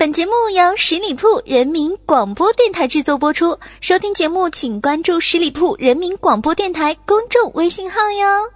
[0.00, 3.54] 本节目由十里铺人民广播电台制作播出。
[3.82, 8.50] 收听节目，请关注十里铺人民广播电台公众微信号哟。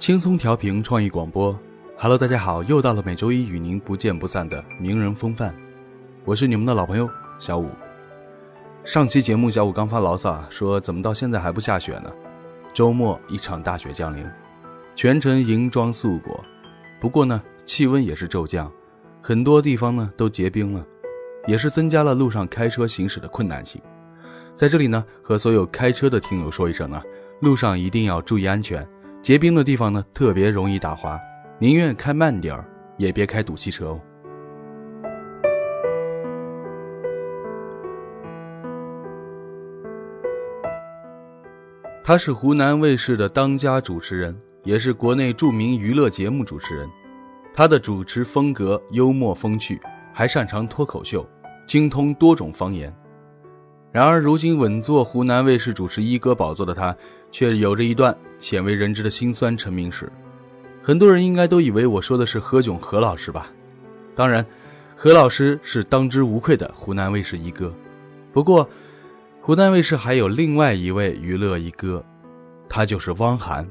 [0.00, 1.56] 轻松调频创意广播
[2.00, 5.52] ，Hello，大家好，又到了每周一与您不见不散的名人风范，
[6.24, 7.68] 我是你们的老朋友小五。
[8.84, 12.12] 上期节目小五刚发牢骚说，怎么到现在还不下雪呢？
[12.72, 14.24] 周末一场大雪降临，
[14.94, 16.44] 全城银装素裹，
[17.00, 18.70] 不过呢，气温也是骤降，
[19.20, 20.86] 很多地方呢都结冰了，
[21.48, 23.82] 也是增加了路上开车行驶的困难性。
[24.54, 27.02] 在这里呢，和所有开车的听友说一声呢，
[27.40, 28.86] 路上一定要注意安全。
[29.20, 31.18] 结冰的地方呢，特别容易打滑，
[31.60, 32.64] 宁愿开慢点儿，
[32.98, 34.00] 也别开堵汽车哦。
[42.04, 46.88] 他是湖南卫视的当家主持人，也是国内著名娱乐节目主持人。
[47.52, 49.80] 他的主持风格幽默风趣，
[50.12, 51.28] 还擅长脱口秀，
[51.66, 52.94] 精通多种方言。
[53.90, 56.96] 然而，如今稳坐湖南卫视主持一哥宝座的他，
[57.32, 60.08] 却有着一段鲜为人知的辛酸成名史。
[60.88, 63.48] 很多人应该都以为我说的是何炅何老师吧？
[64.14, 64.42] 当然，
[64.96, 67.70] 何老师是当之无愧的湖南卫视一哥。
[68.32, 68.66] 不过，
[69.42, 72.02] 湖南卫视还有另外一位娱乐一哥，
[72.70, 73.68] 他就是汪涵。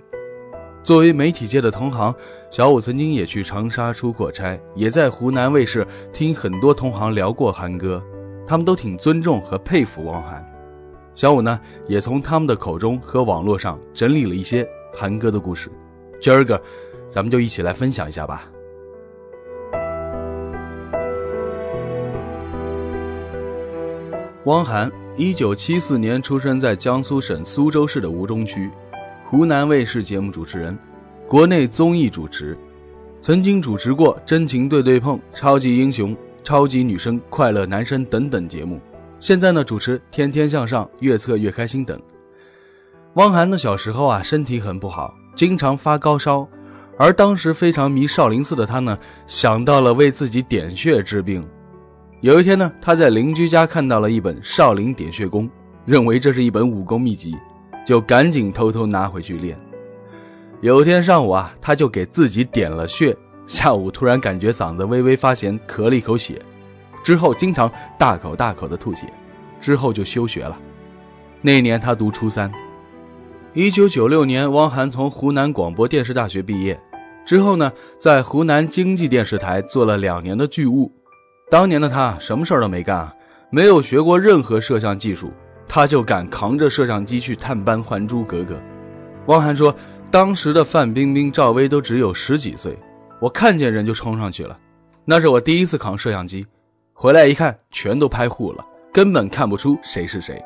[0.84, 2.14] 作为媒体界的同行，
[2.52, 8.00] 小五曾经也去长沙出过差，也在湖南卫视听很多同行聊过涵哥。
[8.46, 10.48] 他们都挺尊重和佩服汪涵，
[11.16, 15.72] 小五呢也从他们的口中和网络上整理了一些韩哥的故事，
[16.22, 16.62] 今儿个
[17.10, 18.50] 咱们就一起来分享一下吧。
[24.46, 28.70] 汪涵，一九七四年出生在江苏省苏州市的吴中区，
[29.26, 30.78] 湖南卫视节目主持人，
[31.28, 32.58] 国内综艺主持，
[33.22, 36.16] 曾经主持过《真情对对碰》《超级英雄》。
[36.44, 38.80] 超级女声、快乐男生等等节目，
[39.20, 42.02] 现在呢主持《天天向上》《越策越开心》等。
[43.16, 46.48] 汪涵的小时候啊身体很不好，经常发高烧，
[46.98, 48.98] 而当时非常迷少林寺的他呢
[49.28, 51.48] 想到了为自己点穴治病。
[52.22, 55.48] 有一天呢他在邻居家看到了一本《少林点穴功》，
[55.86, 57.38] 认为这是一本武功秘籍，
[57.86, 59.58] 就赶紧偷偷拿回去练。
[60.62, 63.16] 有一天上午啊他就给自己点了穴。
[63.46, 66.42] 下午突然感觉嗓子微微发咸，咳了一口血，
[67.02, 69.08] 之后经常大口大口的吐血，
[69.62, 70.58] 之后就休学了。
[71.42, 72.52] 那年他读初三。
[73.58, 76.80] 一九九六年，汪涵从湖南广播电视大学毕业，
[77.26, 80.92] 之后呢，在湖南经济电视台做了两年的剧务。
[81.50, 83.12] 当年的他什么事儿都没干啊，
[83.50, 85.32] 没有学过任何摄像技术，
[85.68, 88.54] 他就敢扛着摄像机去探班《还珠格格》。
[89.26, 89.76] 汪涵说，
[90.12, 92.78] 当时的范冰冰、赵薇都只有十几岁。
[93.20, 94.56] 我看见人就冲上去了，
[95.04, 96.46] 那是我第一次扛摄像机，
[96.94, 98.64] 回来一看全都拍糊了，
[98.94, 100.40] 根本看不出谁是谁。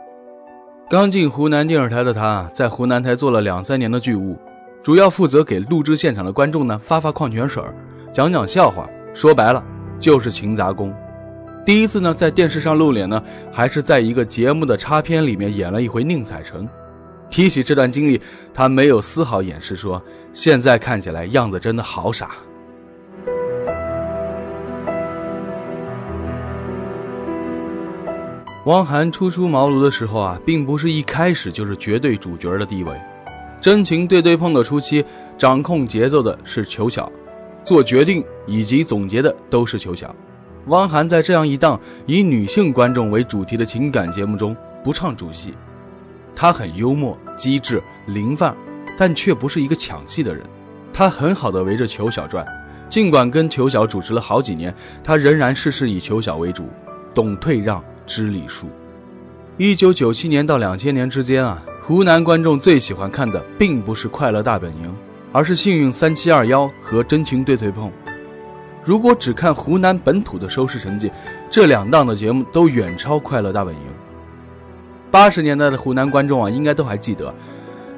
[0.91, 4.37] 刚进湖南电视台的他，在湖南台做了两三年的剧务，
[4.83, 7.63] 主要负责给录制现场的观众呢发发矿泉水，
[8.11, 9.63] 讲讲笑话，说白了
[9.97, 10.93] 就是勤杂工。
[11.65, 16.67] 第一次呢在电视上露脸呢，还是在一个节目的插片里面演了一回宁采臣。
[17.29, 18.19] 提起这段经历，
[18.53, 20.03] 他没有丝毫掩饰，说
[20.33, 22.31] 现在看起来样子真的好傻。
[28.65, 32.95] 汪涵初出茅庐的时候啊，并不是一开始就是绝对主角的地位。
[33.59, 35.03] 真情对对碰的初期，
[35.35, 37.11] 掌控节奏的是裘晓，
[37.63, 40.15] 做决定以及总结的都是裘晓。
[40.67, 45.55] 汪涵在这样一档以女性观众为主题的情感节目中不唱主戏，
[46.35, 48.55] 他很幽默、机智、灵范，
[48.95, 50.43] 但却不是一个抢戏的人。
[50.93, 52.45] 他很好的围着裘晓转，
[52.89, 54.71] 尽管跟裘晓主持了好几年，
[55.03, 56.69] 他仍然事事以裘晓为主，
[57.15, 57.83] 懂退让。
[58.13, 58.67] 知礼数。
[59.55, 64.87] 一九九七年到两千年之间啊，湖南观众最喜欢看的并不是《快乐大本营》，
[65.31, 67.87] 而是《幸运三七二幺》和《真情对对碰》。
[68.83, 71.09] 如果只看湖南本土的收视成绩，
[71.49, 73.81] 这两档的节目都远超《快乐大本营》。
[75.09, 77.33] 八十年代的湖南观众啊，应该都还记得，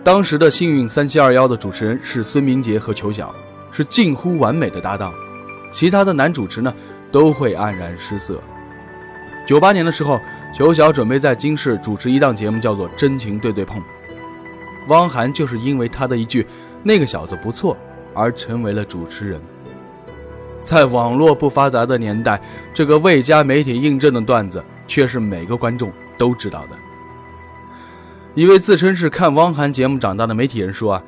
[0.04, 3.34] 当时的《幸运三七二幺》的主持人是孙明杰和裘晓，
[3.72, 5.12] 是近乎完美的搭档，
[5.72, 6.72] 其他的男主持呢，
[7.12, 8.40] 都会黯然失色。
[9.46, 10.20] 九八年的时候，
[10.54, 13.80] 裘晓准备在京视主持一档节目，叫做《真情对对碰》。
[14.88, 16.46] 汪涵就是因为他的一句
[16.84, 17.78] “那个小子不错”
[18.14, 19.42] 而成为了主持人。
[20.64, 22.42] 在网络不发达的年代，
[22.74, 26.78] 这个未加媒体印证的段子却是每个观众都知道的。
[28.34, 31.04] 一位自称是看汪涵节目长大的媒体人说：“啊，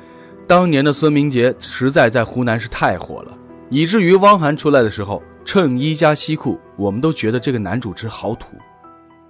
[0.46, 3.32] 当年的孙明杰实在在湖南是太火了，
[3.70, 8.56] 以至于汪涵出来的时候，衬衣加西裤，我们都觉得这个男主持好土。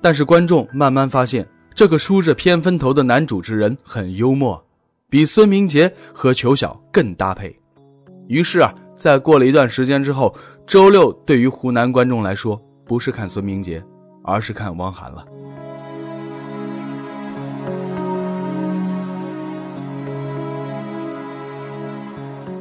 [0.01, 4.63] 但是观众慢慢发现，这个梳着偏分头的男主持人很幽默，
[5.09, 7.55] 比孙明杰和裘晓更搭配。
[8.29, 10.35] 于是啊。”在过了一段时间之后，
[10.67, 13.85] 周六对于湖南观众来说，不是看孙明杰，
[14.25, 15.23] 而是看汪涵了。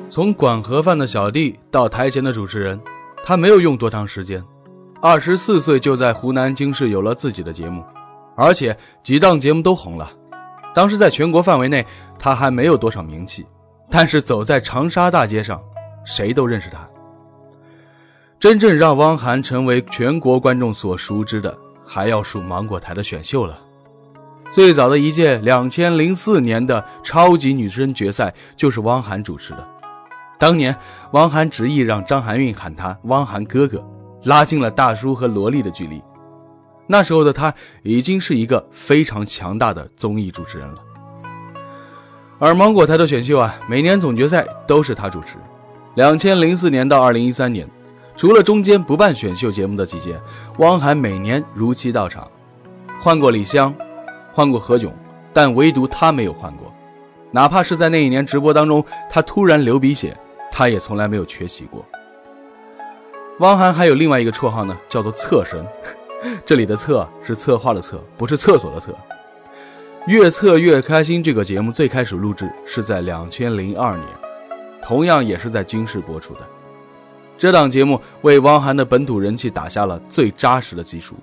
[0.09, 2.77] 从管盒饭的小弟到台前的主持人，
[3.23, 4.43] 他没有用多长时间，
[5.07, 7.85] 二十四岁就在湖南经视有了自己的节目，
[8.35, 10.11] 而且几档节目都红了。
[10.73, 11.85] 当时在全国范围内，
[12.17, 13.45] 他还没有多少名气，
[13.87, 15.61] 但是走在长沙大街上。
[16.05, 16.89] 谁都认识他。
[18.39, 21.55] 真正让汪涵成为全国观众所熟知的，
[21.85, 23.59] 还要数芒果台的选秀了。
[24.53, 29.67] 最早的一届两千零四年的超级女声决赛就是汪涵主持的。
[30.39, 30.75] 当年，
[31.11, 33.87] 汪涵执意让张含韵喊他“汪涵哥哥”，
[34.25, 36.01] 拉近了大叔和萝莉的距离。
[36.87, 37.51] 那时候的他
[37.81, 40.75] 已经是一个非常强大的综艺主持人了。
[42.37, 45.37] 而芒果台的选秀啊，每年总决赛都是他主持。
[45.95, 47.67] 两千零四年到二零一三年，
[48.17, 50.19] 除了中间不办选秀节目的几届，
[50.57, 52.29] 汪涵每年如期到场，
[53.01, 53.73] 换过李湘，
[54.33, 54.91] 换过何炅，
[55.33, 56.71] 但唯独他没有换过。
[57.31, 60.15] 哪怕是在那一年直播当中，他突然流鼻血，
[60.51, 61.83] 他也从来没有缺席过。
[63.39, 65.65] 汪涵还有另外一个绰号呢，叫做“侧神”，
[66.45, 68.95] 这里的“侧”是策划的“策”，不是厕所的“厕”。
[70.07, 74.07] 越测越开心这个节目最开始录制是在两千零二年。
[74.81, 76.41] 同样也是在军视播出的，
[77.37, 81.15] 这档节目为汪涵的本土人气打下了最扎实的基础。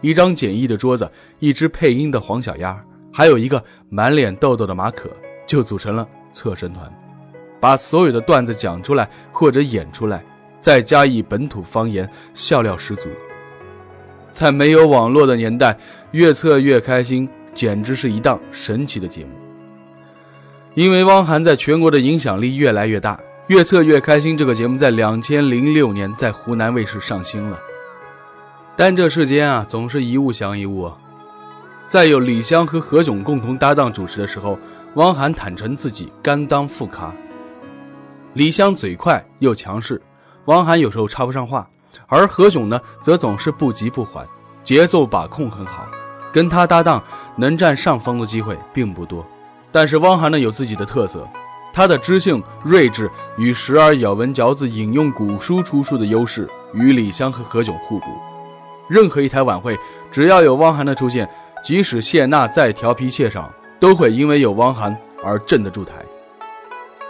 [0.00, 1.08] 一张简易的桌子，
[1.38, 2.76] 一只配音的黄小鸭，
[3.12, 5.08] 还有一个满脸痘痘的马可，
[5.46, 6.04] 就组成了
[6.34, 6.90] 侧身团，
[7.60, 10.24] 把所有的段子讲出来或者演出来，
[10.60, 13.08] 再加以本土方言，笑料十足。
[14.32, 15.76] 在没有网络的年代，
[16.12, 19.30] 越测越开心，简直是一档神奇的节目。
[20.74, 23.18] 因为汪涵在全国的影响力越来越大，
[23.48, 24.36] 越测越开心。
[24.36, 27.58] 这个节目在两千零六年在湖南卫视上新了。
[28.76, 30.82] 但这世间啊，总是一物降一物。
[30.82, 30.96] 啊
[31.88, 34.56] 在有李湘和何炅共同搭档主持的时候，
[34.94, 37.12] 汪涵坦诚自己甘当副咖。
[38.34, 40.00] 李湘嘴快又强势，
[40.46, 41.64] 汪涵有时候插不上话；
[42.06, 44.26] 而何炅呢，则总是不急不缓，
[44.64, 45.86] 节奏把控很好。
[46.32, 47.02] 跟他搭档，
[47.36, 49.24] 能占上风的机会并不多。
[49.72, 51.28] 但是汪涵呢有自己的特色，
[51.72, 58.06] 他的知性、睿智与时而咬文嚼字、引用古书出书的优势，与李湘和何炅互补。
[58.88, 59.78] 任何一台晚会，
[60.10, 61.28] 只要有汪涵的出现，
[61.64, 65.94] 即使谢娜再调皮怯场，都会因为有汪涵而镇得住台。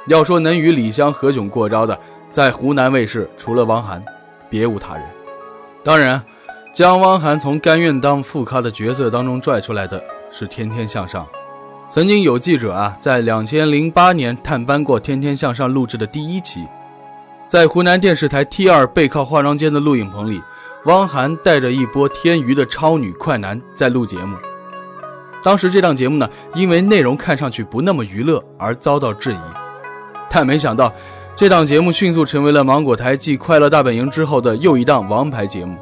[0.06, 1.98] 要说能与李湘、何炅过招的，
[2.30, 4.02] 在湖南卫视除了汪涵，
[4.48, 5.02] 别无他人。
[5.82, 6.22] 当然，
[6.72, 11.24] 将汪涵从甘愿当副咖的角色当中拽出来的是《天天向上》。
[11.90, 16.64] 曾经有记者啊，在两千零八年探班过《天天向上》录制的第一期，
[17.48, 20.40] 在湖南电视台 T 二背靠化妆间的录影棚里，
[20.84, 24.36] 汪涵带着一波天娱的超女快男在录节目。
[25.42, 29.38] 当时这档节目呢，因为内容看上去不那么娱乐而遭到质疑，
[30.30, 30.92] 但没想到，
[31.40, 35.74] 这档节目迅速成为了芒果台继《快乐大本营》之后的又一档王牌节目，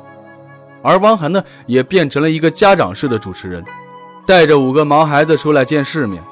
[0.85, 3.65] 而汪涵呢，也变成了一个家长式的主持人。
[4.25, 6.23] 带着五个毛孩子出来见世面，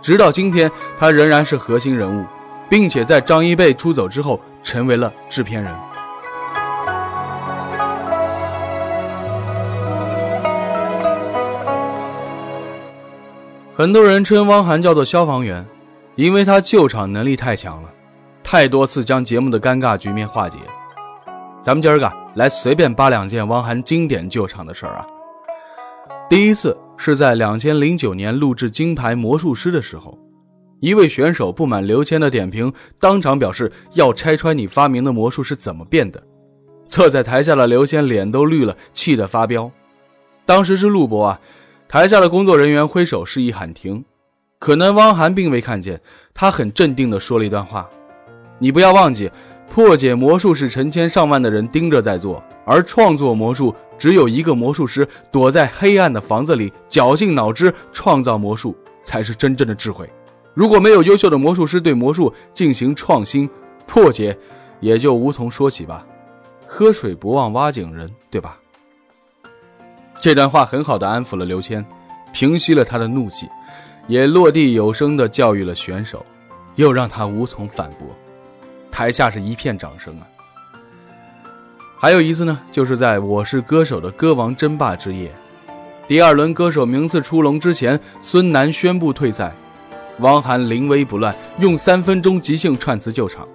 [0.00, 2.24] 直到今天，他仍然是核心人物，
[2.66, 5.70] 并且在张一贝出走之后，成为了制片人。
[13.76, 15.62] 很多人称汪涵叫做消防员，
[16.14, 17.90] 因为他救场能力太强了，
[18.48, 20.56] 太多次将节目的尴尬局面化解。
[21.60, 25.06] 咱们今儿个来随便扒两件汪涵经典救场的事儿啊。
[26.30, 26.74] 第一次。
[26.98, 30.18] 是在两千零九年录制《金牌魔术师》的时候，
[30.80, 36.22] 一位选手不满刘谦的点评，当场表示要拆穿你发明的魔术是怎么变的。
[36.88, 39.70] 坐在台下的刘谦脸都绿了，气得发飙。
[40.46, 41.38] 当时是录播啊，
[41.86, 44.02] 台下的工作人员挥手示意喊停，
[44.58, 46.00] 可能汪涵并未看见，
[46.32, 47.86] 他很镇定地说了一段话
[48.58, 49.30] ：“你不要忘记，
[49.68, 60.08] 破解魔术是成千上万的人盯着在做。”而创作魔术，只有一个魔术师躲在黑暗的房子里，绞尽脑汁创造魔术，才是真正的智慧。
[60.52, 63.48] 如果没有优秀的魔术师对魔术进行创新
[63.86, 64.36] 破解，
[64.80, 66.04] 也就无从说起吧。
[66.66, 68.58] 喝水不忘挖井人，对吧？
[70.20, 71.84] 这段话很好的安抚了刘谦，
[72.32, 73.46] 平息了他的怒气，
[74.08, 76.26] 也落地有声的教育了选手，
[76.74, 78.08] 又让他无从反驳。
[78.96, 80.24] 台下是一片掌声啊！
[82.00, 85.30] 还有一次呢，就是在我是歌手的歌王争霸之夜，
[86.08, 89.54] 第二轮歌手名次出笼之前，孙楠宣布退赛，
[90.20, 93.46] 汪涵临危不乱，用三分钟即兴串词救场。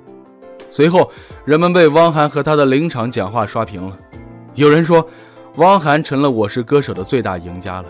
[0.69, 1.11] 随后，
[1.43, 3.97] 人们被汪涵和他的临场讲话刷屏了。
[4.53, 5.03] 有人说，
[5.55, 7.89] 汪涵成了《我是歌手》的最大赢家了。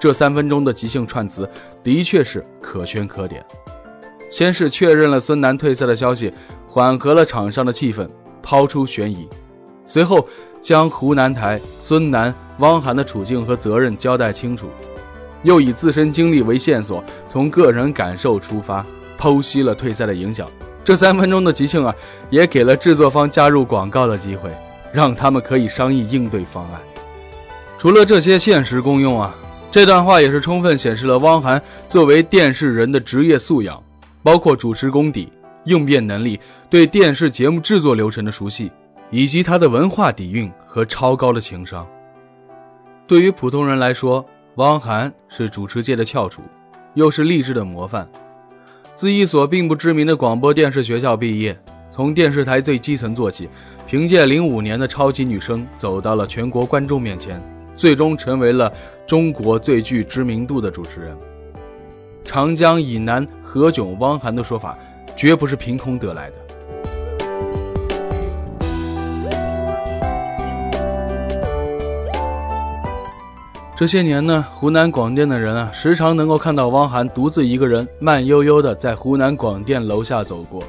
[0.00, 1.46] 这三分钟的即兴串词，
[1.82, 3.44] 的确是可圈可点。
[4.30, 6.32] 先是确认了孙楠退赛的消息，
[6.66, 8.08] 缓和了场上的气氛，
[8.42, 9.28] 抛出悬疑。
[9.84, 10.26] 随后，
[10.60, 14.68] 将湖南台、孙楠、汪涵的处境和责任交代清楚，
[15.42, 18.84] 又以自身经历为线索，从个人感受出发，
[19.18, 20.46] 剖析了退赛的影响。
[20.84, 21.94] 这三分钟的即兴啊，
[22.28, 24.50] 也给了制作方加入广告的机会，
[24.92, 26.80] 让他们可以商议应对方案。
[27.78, 29.34] 除了这些现实功用啊，
[29.70, 33.82] 这段话也是充分显示了汪涵作为电视人的职业素养，
[34.22, 35.32] 包括主持功底、
[35.64, 38.70] 应变能力、对电视节目制作流程的熟悉，
[39.10, 41.86] 以及他的文化底蕴和超高的情商。
[43.06, 44.24] 对于普通人来说，
[44.56, 46.42] 汪涵是主持界的翘楚，
[46.94, 48.08] 又是励志的模范。
[48.94, 51.56] 自一所并不知名的广播电视学校毕业，
[51.88, 53.48] 从电视台最基层做起，
[53.86, 57.40] 凭借零五年的超级女声走到了全国观众面前，
[57.76, 58.72] 最终成为了
[59.06, 61.16] 中国最具知名度的主持人。
[62.24, 64.76] 长江以南何炅、汪涵的说法，
[65.16, 66.34] 绝不是凭空得来的。
[73.74, 80.62] 这些年呢，湖南广电的人啊，时常能够看到汪涵独自一个人慢悠悠的在湖南广电楼下走过，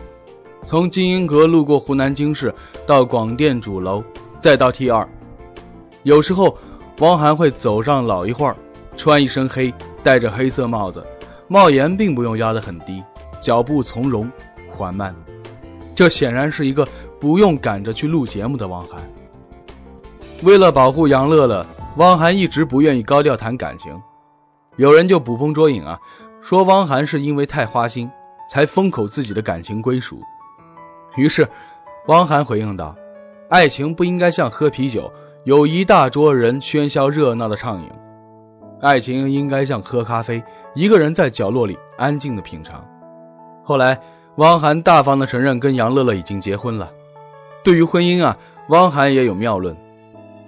[0.66, 2.54] 从金鹰阁路过湖南经视，
[2.88, 4.02] 到广电主楼，
[4.40, 5.06] 再到 T 二。
[6.04, 6.58] 有时候，
[7.00, 8.56] 汪涵会走上老一会儿，
[8.96, 11.04] 穿一身黑，戴着黑色帽子，
[11.50, 13.04] 帽檐并不用压得很低，
[13.42, 14.32] 脚步从容
[14.72, 15.14] 缓慢。
[15.94, 16.88] 这显然是一个
[17.20, 19.02] 不用赶着去录节目的汪涵。
[20.44, 21.66] 为了保护杨乐乐。
[21.98, 24.00] 汪涵一直不愿意高调谈感情，
[24.78, 26.00] 有人就捕风捉影啊，
[26.40, 28.10] 说汪涵是因为太花心，
[28.50, 30.22] 才封口自己的感情归属。
[31.18, 31.46] 于是，
[32.08, 32.96] 汪涵回应道
[33.50, 35.12] ：“爱情不应该像喝啤酒，
[35.44, 37.90] 有一大桌人喧嚣热闹的畅饮；
[38.82, 40.42] 爱情应该像喝咖啡，
[40.76, 42.86] 一个人在角落里安静的品尝。”
[43.64, 44.00] 后来，
[44.36, 46.90] 汪涵大方的承认跟杨乐乐已经结婚了。
[47.64, 48.38] 对于婚姻啊，
[48.70, 49.76] 汪涵也有妙论。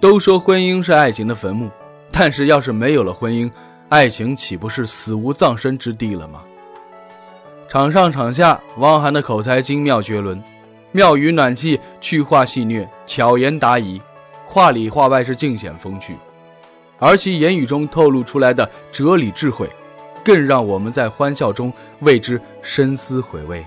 [0.00, 1.70] 都说婚姻是爱情的坟墓，
[2.10, 3.48] 但是要是没有了婚姻，
[3.88, 6.42] 爱情岂不是死无葬身之地了吗？
[7.68, 10.42] 场上场下，汪涵的口才精妙绝伦，
[10.90, 14.00] 妙语暖气，去话戏谑，巧言达疑，
[14.46, 16.16] 话里话外是尽显风趣，
[16.98, 19.70] 而其言语中透露出来的哲理智慧，
[20.24, 23.64] 更让我们在欢笑中为之深思回味。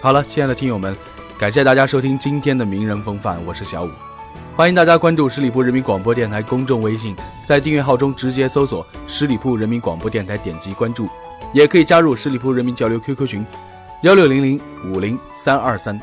[0.00, 0.96] 好了，亲爱的听友们，
[1.38, 3.90] 感谢大家收听今天的名人风范，我是小五，
[4.56, 11.06] 欢迎大家关注十里铺人民广播电台公众微信，在订阅号中直接搜索十里铺人民广播电台，点击关注，
[11.52, 13.46] 也可以加入十里铺人民交流 QQ 群，
[14.02, 16.00] 幺六零零五零三二三。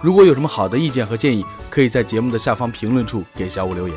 [0.00, 3.96] 如果有什么好的意见和建议，可以在节目的下方评论处给小五留言。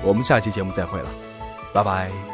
[0.00, 1.08] 我们下期节目再会了，
[1.72, 2.33] 拜拜。